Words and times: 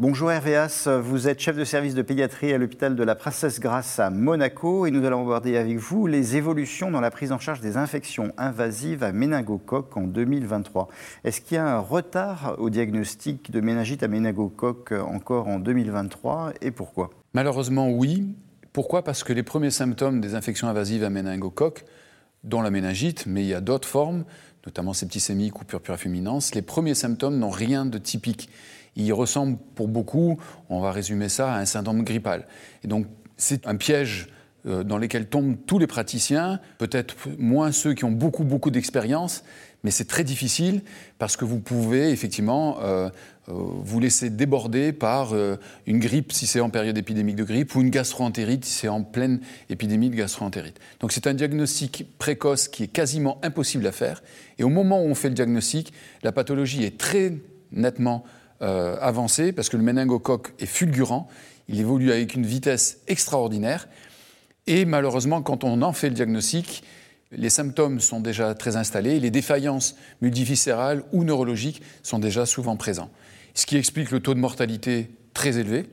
Bonjour 0.00 0.30
Hervéas, 0.30 0.86
vous 1.02 1.26
êtes 1.26 1.40
chef 1.40 1.56
de 1.56 1.64
service 1.64 1.96
de 1.96 2.02
pédiatrie 2.02 2.52
à 2.52 2.58
l'hôpital 2.58 2.94
de 2.94 3.02
la 3.02 3.16
Princesse 3.16 3.58
Grasse 3.58 3.98
à 3.98 4.10
Monaco 4.10 4.86
et 4.86 4.92
nous 4.92 5.04
allons 5.04 5.22
aborder 5.22 5.56
avec 5.56 5.76
vous 5.76 6.06
les 6.06 6.36
évolutions 6.36 6.92
dans 6.92 7.00
la 7.00 7.10
prise 7.10 7.32
en 7.32 7.40
charge 7.40 7.60
des 7.60 7.76
infections 7.76 8.32
invasives 8.38 9.02
à 9.02 9.10
méningocoque 9.10 9.96
en 9.96 10.02
2023. 10.02 10.86
Est-ce 11.24 11.40
qu'il 11.40 11.56
y 11.56 11.58
a 11.58 11.66
un 11.66 11.80
retard 11.80 12.54
au 12.58 12.70
diagnostic 12.70 13.50
de 13.50 13.60
méningite 13.60 14.04
à 14.04 14.06
méningocoque 14.06 14.92
encore 14.92 15.48
en 15.48 15.58
2023 15.58 16.52
et 16.60 16.70
pourquoi? 16.70 17.10
Malheureusement 17.34 17.90
oui. 17.90 18.36
Pourquoi? 18.72 19.02
Parce 19.02 19.24
que 19.24 19.32
les 19.32 19.42
premiers 19.42 19.72
symptômes 19.72 20.20
des 20.20 20.36
infections 20.36 20.68
invasives 20.68 21.02
à 21.02 21.10
méningocoque, 21.10 21.84
dont 22.44 22.62
la 22.62 22.70
méningite, 22.70 23.26
mais 23.26 23.42
il 23.42 23.48
y 23.48 23.54
a 23.54 23.60
d'autres 23.60 23.88
formes, 23.88 24.24
notamment 24.64 24.92
septicémique 24.92 25.60
ou 25.60 25.64
purpura 25.64 25.96
fulminans, 25.96 26.38
les 26.54 26.62
premiers 26.62 26.94
symptômes 26.94 27.36
n'ont 27.36 27.50
rien 27.50 27.84
de 27.84 27.98
typique 27.98 28.48
il 29.04 29.12
ressemble 29.12 29.58
pour 29.74 29.88
beaucoup, 29.88 30.38
on 30.68 30.80
va 30.80 30.92
résumer 30.92 31.28
ça, 31.28 31.52
à 31.54 31.58
un 31.58 31.64
syndrome 31.64 32.02
grippal. 32.02 32.46
Et 32.84 32.88
donc 32.88 33.06
c'est 33.36 33.66
un 33.66 33.76
piège 33.76 34.28
euh, 34.66 34.82
dans 34.82 34.98
lequel 34.98 35.26
tombent 35.26 35.56
tous 35.66 35.78
les 35.78 35.86
praticiens, 35.86 36.60
peut-être 36.78 37.14
moins 37.38 37.70
ceux 37.70 37.94
qui 37.94 38.04
ont 38.04 38.10
beaucoup, 38.10 38.42
beaucoup 38.42 38.70
d'expérience, 38.70 39.44
mais 39.84 39.92
c'est 39.92 40.06
très 40.06 40.24
difficile 40.24 40.82
parce 41.18 41.36
que 41.36 41.44
vous 41.44 41.60
pouvez 41.60 42.10
effectivement 42.10 42.78
euh, 42.82 43.08
euh, 43.48 43.52
vous 43.54 44.00
laisser 44.00 44.28
déborder 44.30 44.92
par 44.92 45.32
une 45.86 46.00
grippe 46.00 46.32
si 46.32 46.48
c'est 46.48 46.58
en 46.58 46.68
période 46.68 46.98
épidémique 46.98 47.36
de 47.36 47.44
grippe 47.44 47.76
ou 47.76 47.80
une 47.80 47.90
gastroentérite 47.90 48.64
si 48.64 48.72
c'est 48.72 48.88
en 48.88 49.04
pleine 49.04 49.38
épidémie 49.70 50.10
de 50.10 50.16
gastroentérite. 50.16 50.80
Donc 50.98 51.12
c'est 51.12 51.28
un 51.28 51.34
diagnostic 51.34 52.06
précoce 52.18 52.66
qui 52.66 52.82
est 52.82 52.88
quasiment 52.88 53.38
impossible 53.44 53.86
à 53.86 53.92
faire 53.92 54.24
et 54.58 54.64
au 54.64 54.68
moment 54.68 55.00
où 55.00 55.06
on 55.06 55.14
fait 55.14 55.28
le 55.28 55.34
diagnostic, 55.34 55.92
la 56.24 56.32
pathologie 56.32 56.82
est 56.82 56.98
très 56.98 57.34
nettement 57.70 58.24
euh, 58.62 58.96
avancé, 59.00 59.52
parce 59.52 59.68
que 59.68 59.76
le 59.76 59.82
méningocoque 59.82 60.52
est 60.58 60.66
fulgurant, 60.66 61.28
il 61.68 61.78
évolue 61.80 62.10
avec 62.10 62.34
une 62.34 62.46
vitesse 62.46 62.98
extraordinaire, 63.06 63.88
et 64.66 64.84
malheureusement, 64.84 65.42
quand 65.42 65.64
on 65.64 65.80
en 65.82 65.92
fait 65.92 66.08
le 66.08 66.14
diagnostic, 66.14 66.82
les 67.32 67.50
symptômes 67.50 68.00
sont 68.00 68.20
déjà 68.20 68.54
très 68.54 68.76
installés, 68.76 69.20
les 69.20 69.30
défaillances 69.30 69.96
multiviscérales 70.20 71.04
ou 71.12 71.24
neurologiques 71.24 71.82
sont 72.02 72.18
déjà 72.18 72.46
souvent 72.46 72.76
présents. 72.76 73.10
Ce 73.54 73.66
qui 73.66 73.76
explique 73.76 74.10
le 74.10 74.20
taux 74.20 74.34
de 74.34 74.40
mortalité 74.40 75.10
très 75.34 75.58
élevé, 75.58 75.86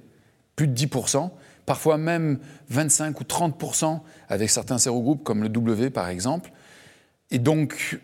plus 0.55 0.67
de 0.67 0.75
10%, 0.75 1.29
parfois 1.65 1.97
même 1.97 2.39
25 2.69 3.19
ou 3.19 3.23
30% 3.23 3.99
avec 4.29 4.49
certains 4.49 4.77
sérogroupes 4.77 5.23
comme 5.23 5.43
le 5.43 5.49
W 5.49 5.89
par 5.89 6.09
exemple. 6.09 6.51
Et 7.31 7.39
donc, 7.39 7.99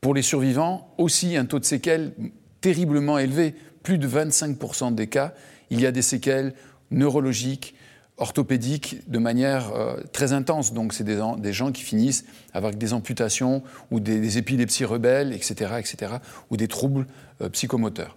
pour 0.00 0.14
les 0.14 0.22
survivants, 0.22 0.94
aussi 0.98 1.36
un 1.36 1.44
taux 1.44 1.58
de 1.58 1.64
séquelles 1.64 2.12
terriblement 2.60 3.18
élevé, 3.18 3.54
plus 3.86 3.98
de 3.98 4.08
25% 4.08 4.96
des 4.96 5.06
cas, 5.06 5.32
il 5.70 5.80
y 5.80 5.86
a 5.86 5.92
des 5.92 6.02
séquelles 6.02 6.54
neurologiques, 6.90 7.76
orthopédiques 8.16 9.08
de 9.08 9.20
manière 9.20 9.72
euh, 9.72 10.00
très 10.12 10.32
intense. 10.32 10.72
Donc, 10.72 10.92
c'est 10.92 11.04
des, 11.04 11.52
gens 11.52 11.70
qui 11.70 11.82
finissent 11.82 12.24
avec 12.52 12.78
des 12.78 12.92
amputations 12.92 13.62
ou 13.92 14.00
des, 14.00 14.38
épilepsies 14.38 14.84
rebelles, 14.84 15.32
etc., 15.32 15.74
etc., 15.78 16.14
ou 16.50 16.56
des 16.56 16.66
troubles 16.66 17.06
euh, 17.42 17.48
psychomoteurs. 17.48 18.16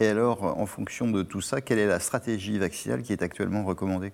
Et 0.00 0.06
alors, 0.06 0.42
en 0.58 0.64
fonction 0.64 1.10
de 1.10 1.22
tout 1.22 1.42
ça, 1.42 1.60
quelle 1.60 1.80
est 1.80 1.86
la 1.86 2.00
stratégie 2.00 2.56
vaccinale 2.56 3.02
qui 3.02 3.12
est 3.12 3.20
actuellement 3.20 3.62
recommandée? 3.66 4.12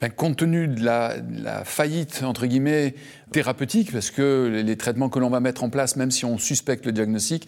Ben, 0.00 0.08
compte 0.08 0.38
tenu 0.38 0.68
de 0.68 0.82
la, 0.82 1.16
la, 1.30 1.66
faillite, 1.66 2.22
entre 2.22 2.46
guillemets, 2.46 2.94
thérapeutique, 3.30 3.92
parce 3.92 4.10
que 4.10 4.62
les 4.64 4.76
traitements 4.78 5.10
que 5.10 5.18
l'on 5.18 5.28
va 5.28 5.40
mettre 5.40 5.64
en 5.64 5.68
place, 5.68 5.96
même 5.96 6.10
si 6.10 6.24
on 6.24 6.38
suspecte 6.38 6.86
le 6.86 6.92
diagnostic, 6.92 7.46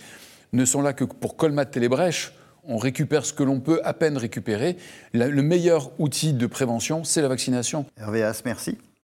ne 0.53 0.67
sont 0.67 0.83
là 0.83 0.93
que 0.93 1.05
pour 1.05 1.39
colmater 1.39 1.81
les 1.81 1.89
brèches 1.89 2.35
on 2.65 2.77
récupère 2.77 3.25
ce 3.25 3.33
que 3.33 3.43
l'on 3.43 3.61
peut 3.61 3.81
à 3.85 3.93
peine 3.93 4.17
récupérer. 4.17 4.77
le 5.13 5.43
meilleur 5.43 5.91
outil 6.01 6.33
de 6.33 6.47
prévention, 6.47 7.05
c'est 7.05 7.23
la 7.23 7.29
vaccination. 7.29 7.87
Hervé 7.99 8.31
merci. 8.45 8.79